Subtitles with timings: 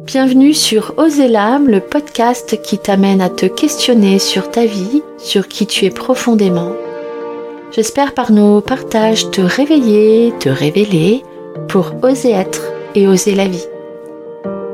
[0.00, 5.48] Bienvenue sur Oser l'âme, le podcast qui t'amène à te questionner sur ta vie, sur
[5.48, 6.70] qui tu es profondément.
[7.72, 11.24] J'espère par nos partages te réveiller, te révéler
[11.66, 12.62] pour oser être
[12.94, 13.66] et oser la vie.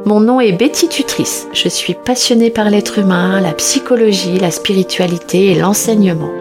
[0.04, 1.48] Mon nom est Betty Tutrice.
[1.54, 6.32] Je suis passionnée par l'être humain, la psychologie, la spiritualité et l'enseignement.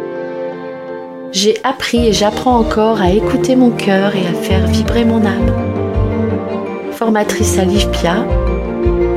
[1.31, 5.71] J'ai appris et j'apprends encore à écouter mon cœur et à faire vibrer mon âme.
[6.91, 8.25] Formatrice à l'IFPIA,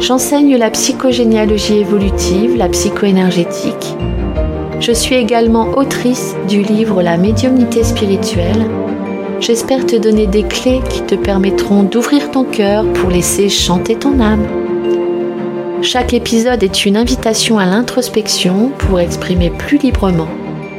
[0.01, 3.97] j'enseigne la psychogénéalogie évolutive, la psychoénergétique.
[4.81, 8.67] Je suis également autrice du livre La médiumnité spirituelle
[9.41, 14.19] J'espère te donner des clés qui te permettront d'ouvrir ton cœur pour laisser chanter ton
[14.19, 14.47] âme.
[15.83, 20.29] Chaque épisode est une invitation à l'introspection pour exprimer plus librement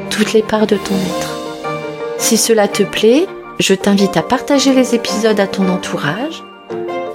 [0.10, 1.38] toutes les parts de ton être.
[2.18, 3.28] Si cela te plaît,
[3.60, 6.44] je t'invite à partager les épisodes à ton entourage,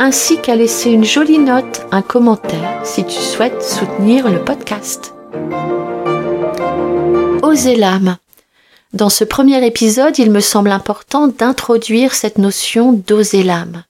[0.02, 5.14] ainsi qu'à laisser une jolie note, un commentaire si tu souhaites soutenir le podcast.
[7.42, 8.16] Osez l'âme
[8.92, 13.84] dans ce premier épisode, il me semble important d'introduire cette notion d'oser l'âme.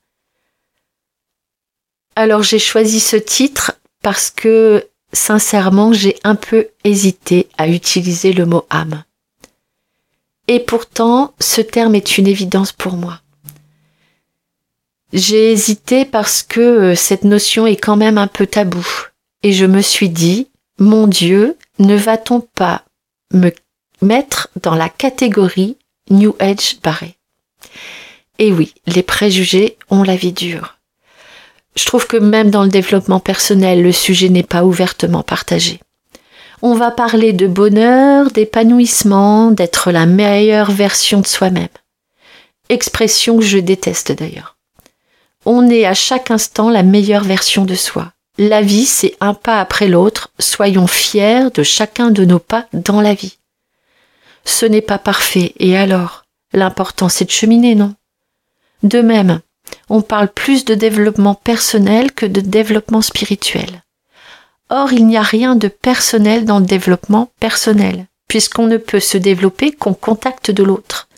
[2.14, 8.46] Alors j'ai choisi ce titre parce que sincèrement j'ai un peu hésité à utiliser le
[8.46, 9.02] mot âme.
[10.46, 13.22] Et pourtant ce terme est une évidence pour moi.
[15.12, 18.86] J'ai hésité parce que euh, cette notion est quand même un peu tabou.
[19.42, 22.84] Et je me suis dit, mon Dieu, ne va-t-on pas
[23.32, 23.50] me
[24.00, 25.76] mettre dans la catégorie
[26.10, 27.16] New Age barré?
[28.38, 30.78] Et oui, les préjugés ont la vie dure.
[31.76, 35.80] Je trouve que même dans le développement personnel, le sujet n'est pas ouvertement partagé.
[36.60, 41.68] On va parler de bonheur, d'épanouissement, d'être la meilleure version de soi-même.
[42.68, 44.56] Expression que je déteste d'ailleurs.
[45.44, 48.12] On est à chaque instant la meilleure version de soi.
[48.38, 50.30] La vie, c'est un pas après l'autre.
[50.38, 53.38] Soyons fiers de chacun de nos pas dans la vie.
[54.44, 56.24] Ce n'est pas parfait, et alors?
[56.52, 57.94] L'important c'est de cheminer, non?
[58.82, 59.40] De même,
[59.88, 63.82] on parle plus de développement personnel que de développement spirituel.
[64.70, 69.18] Or, il n'y a rien de personnel dans le développement personnel, puisqu'on ne peut se
[69.18, 71.08] développer qu'en contact de l'autre.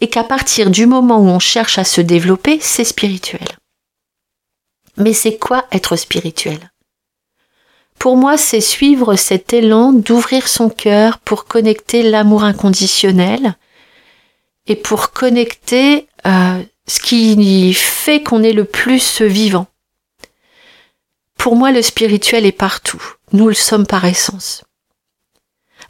[0.00, 3.46] Et qu'à partir du moment où on cherche à se développer, c'est spirituel.
[4.96, 6.70] Mais c'est quoi être spirituel?
[7.98, 13.56] Pour moi, c'est suivre cet élan d'ouvrir son cœur pour connecter l'amour inconditionnel
[14.66, 19.66] et pour connecter euh, ce qui fait qu'on est le plus vivant.
[21.36, 23.02] Pour moi, le spirituel est partout.
[23.32, 24.64] Nous le sommes par essence.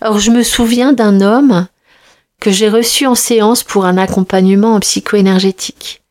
[0.00, 1.68] Alors, je me souviens d'un homme
[2.40, 6.02] que j'ai reçu en séance pour un accompagnement en psycho-énergétique.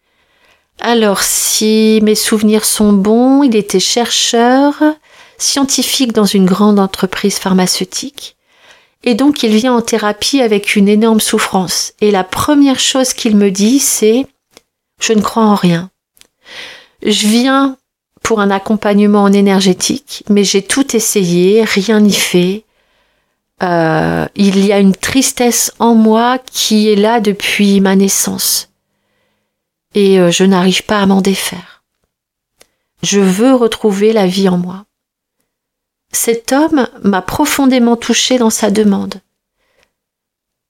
[0.79, 4.75] Alors, si mes souvenirs sont bons, il était chercheur,
[5.37, 8.37] scientifique dans une grande entreprise pharmaceutique.
[9.03, 11.93] Et donc il vient en thérapie avec une énorme souffrance.
[12.01, 14.21] Et la première chose qu'il me dit, c'est⁇
[14.99, 15.89] Je ne crois en rien.
[17.03, 17.77] Je viens
[18.23, 22.63] pour un accompagnement en énergétique, mais j'ai tout essayé, rien n'y fait.
[23.61, 28.69] Euh, il y a une tristesse en moi qui est là depuis ma naissance.
[29.95, 31.83] Et euh, je n'arrive pas à m'en défaire.
[33.03, 34.85] Je veux retrouver la vie en moi.
[36.11, 39.21] Cet homme m'a profondément touché dans sa demande.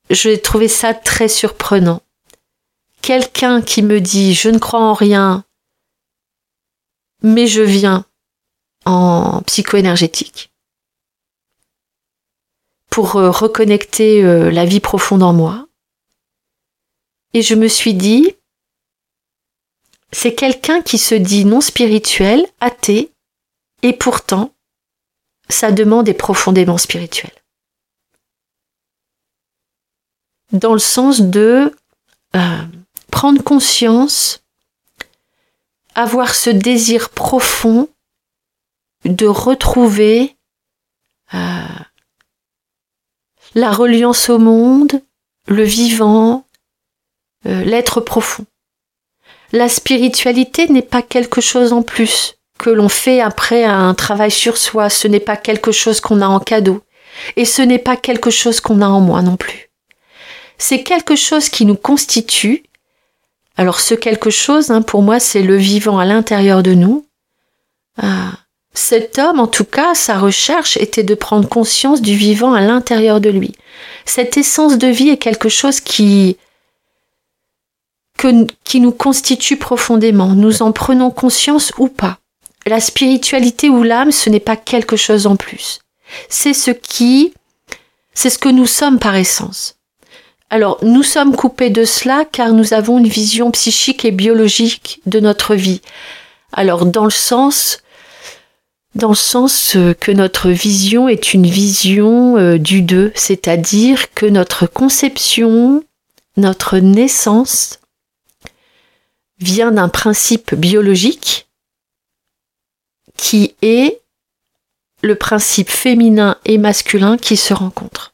[0.10, 2.02] J'ai trouvé ça très surprenant.
[3.02, 5.46] Quelqu'un qui me dit je ne crois en rien,
[7.22, 8.06] mais je viens
[8.86, 10.49] en psycho-énergétique
[12.90, 15.68] pour euh, reconnecter euh, la vie profonde en moi.
[17.34, 18.36] Et je me suis dit,
[20.12, 23.12] c'est quelqu'un qui se dit non spirituel, athée,
[23.84, 24.54] et pourtant
[25.50, 27.34] sa demande est profondément spirituelle.
[30.52, 31.76] Dans le sens de
[32.36, 32.64] euh,
[33.12, 34.44] prendre conscience,
[35.94, 37.88] avoir ce désir profond
[39.06, 40.36] de retrouver
[43.56, 45.02] la reliance au monde,
[45.48, 46.46] le vivant,
[47.46, 48.46] euh, l'être profond.
[49.52, 54.58] La spiritualité n'est pas quelque chose en plus que l'on fait après un travail sur
[54.58, 54.90] soi.
[54.90, 56.84] Ce n'est pas quelque chose qu'on a en cadeau.
[57.36, 59.70] Et ce n'est pas quelque chose qu'on a en moi non plus.
[60.58, 62.64] C'est quelque chose qui nous constitue.
[63.58, 67.06] Alors ce quelque chose, hein, pour moi, c'est le vivant à l'intérieur de nous.
[67.98, 68.34] Ah.
[68.80, 73.20] Cet homme, en tout cas, sa recherche était de prendre conscience du vivant à l'intérieur
[73.20, 73.52] de lui.
[74.06, 76.38] Cette essence de vie est quelque chose qui,
[78.64, 80.30] qui nous constitue profondément.
[80.30, 82.20] Nous en prenons conscience ou pas.
[82.66, 85.80] la spiritualité ou l'âme, ce n'est pas quelque chose en plus.
[86.30, 87.34] C'est ce qui,
[88.14, 89.76] c'est ce que nous sommes par essence.
[90.50, 95.20] Alors, nous sommes coupés de cela car nous avons une vision psychique et biologique de
[95.20, 95.82] notre vie.
[96.54, 97.84] Alors, dans le sens,
[98.96, 104.26] dans le sens euh, que notre vision est une vision euh, du deux, c'est-à-dire que
[104.26, 105.84] notre conception,
[106.38, 107.80] notre naissance
[109.40, 111.48] vient d'un principe biologique
[113.16, 114.02] qui est
[115.02, 118.14] le principe féminin et masculin qui se rencontrent.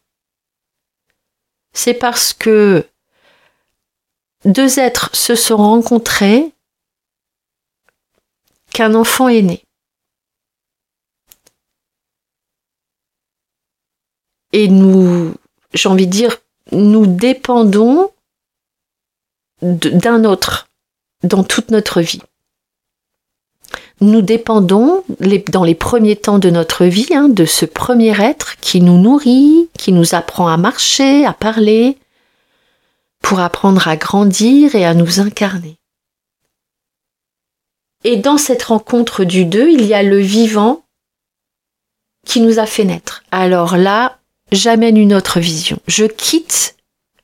[1.74, 2.88] C'est parce que
[4.46, 6.52] deux êtres se sont rencontrés
[8.72, 9.65] qu'un enfant est né.
[14.56, 15.34] Et nous,
[15.74, 16.38] j'ai envie de dire,
[16.72, 18.10] nous dépendons
[19.62, 20.70] d'un autre
[21.24, 22.22] dans toute notre vie.
[24.00, 25.04] Nous dépendons
[25.50, 29.70] dans les premiers temps de notre vie hein, de ce premier être qui nous nourrit,
[29.78, 31.98] qui nous apprend à marcher, à parler,
[33.22, 35.76] pour apprendre à grandir et à nous incarner.
[38.06, 40.86] Et dans cette rencontre du deux, il y a le vivant
[42.26, 43.22] qui nous a fait naître.
[43.32, 44.18] Alors là,
[44.52, 45.80] j'amène une autre vision.
[45.88, 46.76] Je quitte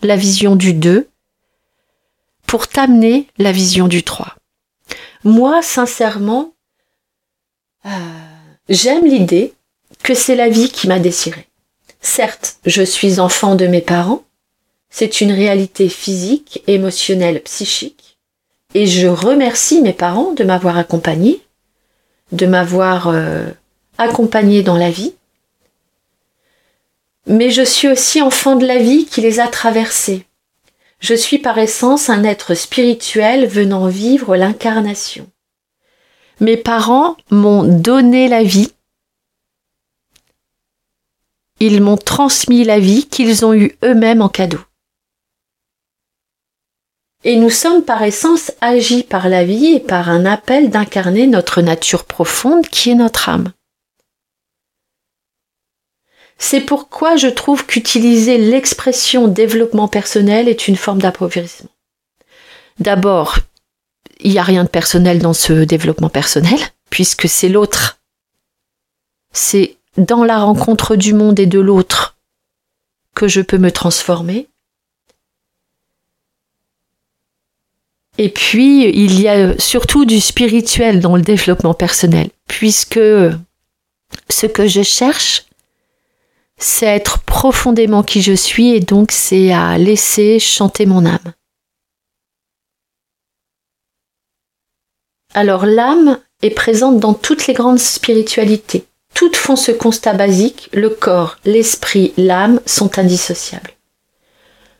[0.01, 1.07] la vision du 2
[2.47, 4.35] pour t'amener la vision du 3.
[5.23, 6.53] Moi, sincèrement,
[7.85, 7.89] euh,
[8.69, 9.53] j'aime l'idée
[10.03, 11.47] que c'est la vie qui m'a désiré.
[12.01, 14.23] Certes, je suis enfant de mes parents,
[14.89, 18.17] c'est une réalité physique, émotionnelle, psychique,
[18.73, 21.41] et je remercie mes parents de m'avoir accompagné,
[22.31, 23.49] de m'avoir euh,
[23.97, 25.13] accompagné dans la vie,
[27.27, 30.25] mais je suis aussi enfant de la vie qui les a traversés.
[30.99, 35.27] Je suis par essence un être spirituel venant vivre l'incarnation.
[36.39, 38.71] Mes parents m'ont donné la vie.
[41.59, 44.59] Ils m'ont transmis la vie qu'ils ont eue eux-mêmes en cadeau.
[47.23, 51.61] Et nous sommes par essence agis par la vie et par un appel d'incarner notre
[51.61, 53.51] nature profonde qui est notre âme.
[56.43, 61.69] C'est pourquoi je trouve qu'utiliser l'expression développement personnel est une forme d'appauvrissement.
[62.79, 63.37] D'abord,
[64.19, 66.59] il n'y a rien de personnel dans ce développement personnel,
[66.89, 67.99] puisque c'est l'autre.
[69.31, 72.17] C'est dans la rencontre du monde et de l'autre
[73.13, 74.47] que je peux me transformer.
[78.17, 84.67] Et puis, il y a surtout du spirituel dans le développement personnel, puisque ce que
[84.67, 85.45] je cherche,
[86.63, 91.33] c'est être profondément qui je suis et donc c'est à laisser chanter mon âme.
[95.33, 98.85] Alors l'âme est présente dans toutes les grandes spiritualités.
[99.13, 103.73] Toutes font ce constat basique, le corps, l'esprit, l'âme sont indissociables.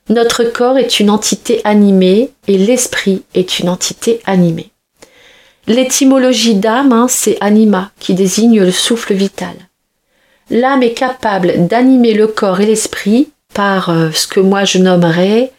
[0.09, 4.71] Notre corps est une entité animée et l'esprit est une entité animée.
[5.67, 9.55] L'étymologie d'âme, hein, c'est anima, qui désigne le souffle vital
[10.51, 15.51] l'âme est capable d'animer le corps et l'esprit par euh, ce que moi je nommerais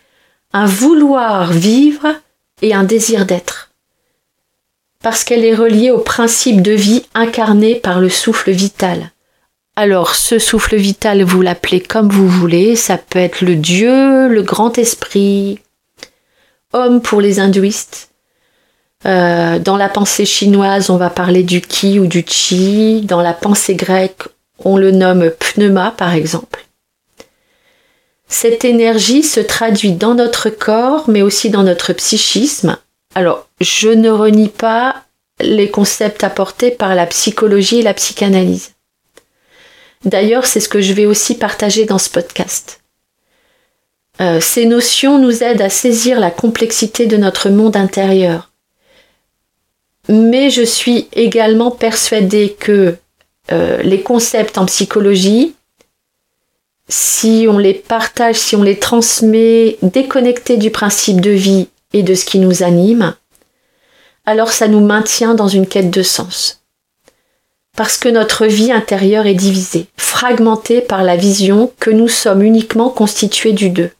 [0.52, 2.14] un vouloir vivre
[2.60, 3.70] et un désir d'être.
[5.02, 9.10] Parce qu'elle est reliée au principe de vie incarné par le souffle vital.
[9.74, 14.42] Alors ce souffle vital, vous l'appelez comme vous voulez, ça peut être le Dieu, le
[14.42, 15.58] grand esprit,
[16.72, 18.10] homme pour les hindouistes.
[19.06, 23.00] Euh, dans la pensée chinoise, on va parler du ki ou du chi.
[23.02, 24.28] Dans la pensée grecque,
[24.64, 26.64] on le nomme pneuma par exemple.
[28.28, 32.78] Cette énergie se traduit dans notre corps, mais aussi dans notre psychisme.
[33.14, 35.04] Alors, je ne renie pas
[35.38, 38.72] les concepts apportés par la psychologie et la psychanalyse.
[40.04, 42.80] D'ailleurs, c'est ce que je vais aussi partager dans ce podcast.
[44.20, 48.50] Euh, ces notions nous aident à saisir la complexité de notre monde intérieur.
[50.08, 52.96] Mais je suis également persuadée que
[53.50, 55.54] euh, les concepts en psychologie,
[56.88, 62.14] si on les partage, si on les transmet déconnectés du principe de vie et de
[62.14, 63.14] ce qui nous anime,
[64.24, 66.62] alors ça nous maintient dans une quête de sens.
[67.76, 72.90] Parce que notre vie intérieure est divisée, fragmentée par la vision que nous sommes uniquement
[72.90, 73.90] constitués du deux.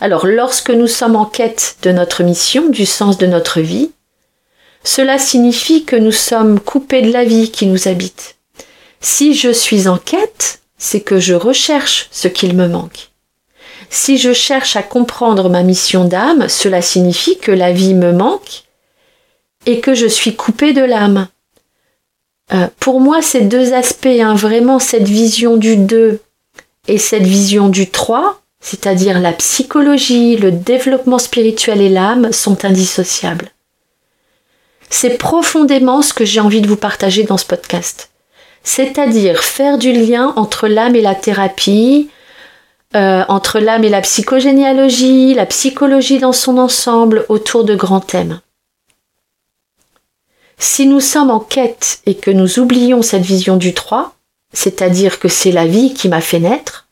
[0.00, 3.92] Alors lorsque nous sommes en quête de notre mission, du sens de notre vie,
[4.84, 8.36] cela signifie que nous sommes coupés de la vie qui nous habite.
[9.00, 13.10] Si je suis en quête, c'est que je recherche ce qu'il me manque.
[13.90, 18.64] Si je cherche à comprendre ma mission d'âme, cela signifie que la vie me manque
[19.66, 21.28] et que je suis coupée de l'âme.
[22.52, 26.20] Euh, pour moi, ces deux aspects, hein, vraiment cette vision du 2
[26.88, 33.50] et cette vision du 3, c'est-à-dire la psychologie, le développement spirituel et l'âme, sont indissociables.
[34.94, 38.10] C'est profondément ce que j'ai envie de vous partager dans ce podcast.
[38.62, 42.10] C'est-à-dire faire du lien entre l'âme et la thérapie,
[42.94, 48.40] euh, entre l'âme et la psychogénéalogie, la psychologie dans son ensemble autour de grands thèmes.
[50.58, 54.14] Si nous sommes en quête et que nous oublions cette vision du 3,
[54.52, 56.86] c'est-à-dire que c'est la vie qui m'a fait naître,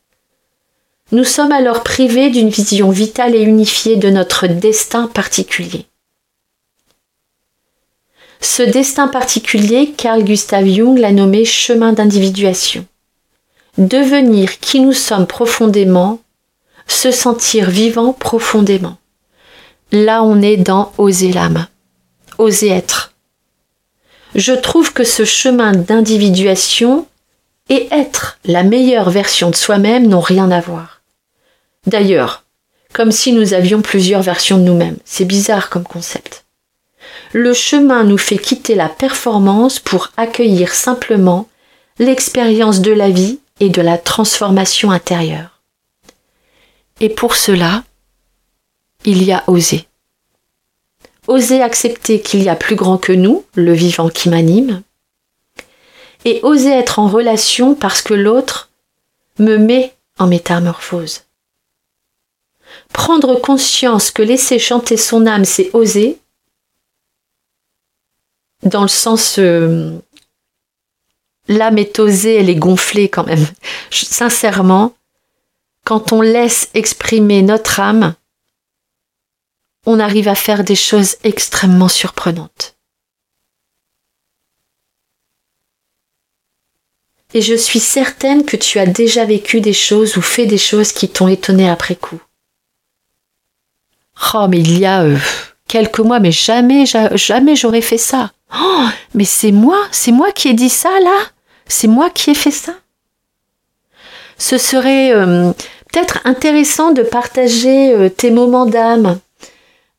[1.11, 5.85] nous sommes alors privés d'une vision vitale et unifiée de notre destin particulier.
[8.41, 12.85] Ce destin particulier, Carl Gustav Jung l'a nommé chemin d'individuation
[13.77, 16.19] devenir qui nous sommes profondément,
[16.87, 18.97] se sentir vivant profondément.
[19.91, 21.67] Là, on est dans oser l'âme,
[22.37, 23.13] oser être.
[24.35, 27.07] Je trouve que ce chemin d'individuation
[27.69, 31.01] et être la meilleure version de soi-même n'ont rien à voir.
[31.87, 32.43] D'ailleurs,
[32.93, 34.97] comme si nous avions plusieurs versions de nous-mêmes.
[35.05, 36.43] C'est bizarre comme concept.
[37.33, 41.47] Le chemin nous fait quitter la performance pour accueillir simplement
[41.97, 45.61] l'expérience de la vie et de la transformation intérieure.
[46.99, 47.83] Et pour cela,
[49.05, 49.87] il y a oser.
[51.27, 54.81] Oser accepter qu'il y a plus grand que nous, le vivant qui m'anime,
[56.25, 58.69] et oser être en relation parce que l'autre
[59.39, 61.23] me met en métamorphose.
[62.93, 66.19] Prendre conscience que laisser chanter son âme, c'est oser,
[68.63, 69.97] dans le sens euh,
[71.47, 73.45] l'âme est osée, elle est gonflée quand même.
[73.91, 74.93] sincèrement,
[75.83, 78.15] quand on laisse exprimer notre âme,
[79.85, 82.75] on arrive à faire des choses extrêmement surprenantes.
[87.33, 90.91] Et je suis certaine que tu as déjà vécu des choses ou fait des choses
[90.91, 92.21] qui t'ont étonné après coup.
[94.33, 95.17] Oh, mais il y a euh,
[95.67, 98.31] quelques mois, mais jamais, jamais j'aurais fait ça.
[98.53, 101.17] Oh, mais c'est moi, c'est moi qui ai dit ça là
[101.67, 102.73] C'est moi qui ai fait ça
[104.37, 105.51] Ce serait euh,
[105.91, 109.19] peut-être intéressant de partager euh, tes moments d'âme.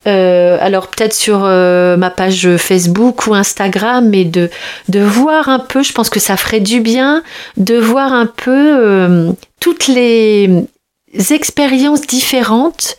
[0.08, 4.50] Euh, alors peut-être sur ma page Facebook ou Instagram, mais de,
[4.88, 7.22] de voir un peu, je pense que ça ferait du bien,
[7.56, 10.66] de voir un peu toutes les
[11.30, 12.96] expériences différentes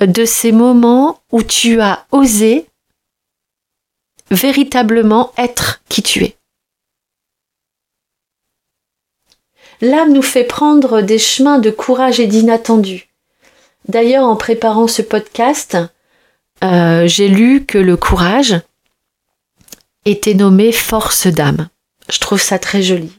[0.00, 2.66] de ces moments où tu as osé
[4.30, 6.36] véritablement être qui tu es.
[9.80, 13.08] L'âme nous fait prendre des chemins de courage et d'inattendu.
[13.88, 15.76] D'ailleurs, en préparant ce podcast,
[16.62, 18.60] euh, j'ai lu que le courage
[20.04, 21.68] était nommé force d'âme.
[22.10, 23.12] Je trouve ça très joli.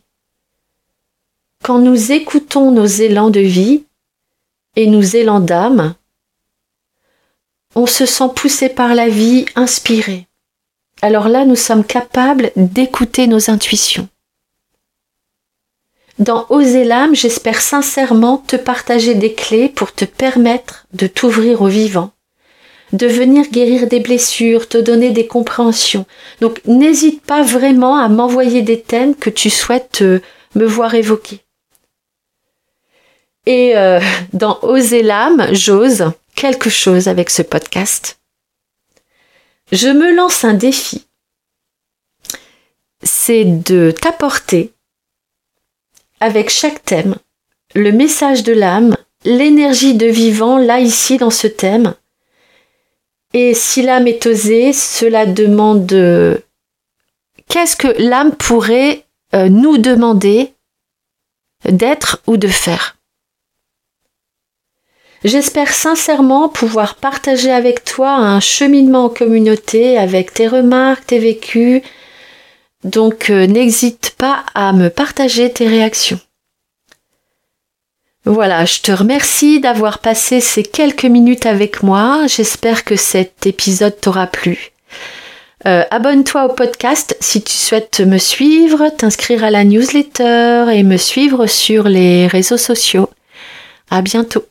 [1.63, 3.85] Quand nous écoutons nos élans de vie
[4.75, 5.95] et nos élans d'âme,
[7.75, 10.27] on se sent poussé par la vie, inspiré
[11.01, 14.07] alors là, nous sommes capables d'écouter nos intuitions.
[16.17, 21.67] Dans Oser l'âme, j'espère sincèrement te partager des clés pour te permettre de t'ouvrir au
[21.67, 22.11] vivant,
[22.93, 26.05] de venir guérir des blessures, te donner des compréhensions.
[26.39, 30.21] Donc n'hésite pas vraiment à m'envoyer des thèmes que tu souhaites euh,
[30.55, 31.41] me voir évoquer.
[33.45, 33.99] Et euh,
[34.33, 38.17] dans Oser l'âme, j'ose quelque chose avec ce podcast
[39.71, 41.05] je me lance un défi.
[43.03, 44.73] C'est de t'apporter,
[46.19, 47.15] avec chaque thème,
[47.73, 48.95] le message de l'âme,
[49.25, 51.95] l'énergie de vivant là ici dans ce thème.
[53.33, 56.41] Et si l'âme est osée, cela demande
[57.49, 60.53] qu'est-ce que l'âme pourrait euh, nous demander
[61.67, 62.94] d'être ou de faire?
[65.25, 71.81] J'espère sincèrement pouvoir partager avec toi un cheminement en communauté avec tes remarques, tes vécus.
[72.83, 76.19] Donc euh, n'hésite pas à me partager tes réactions.
[78.25, 82.27] Voilà, je te remercie d'avoir passé ces quelques minutes avec moi.
[82.27, 84.73] J'espère que cet épisode t'aura plu.
[85.65, 90.97] Euh, abonne-toi au podcast si tu souhaites me suivre, t'inscrire à la newsletter et me
[90.97, 93.09] suivre sur les réseaux sociaux.
[93.89, 94.45] À bientôt.